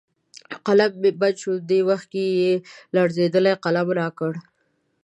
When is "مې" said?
1.01-1.11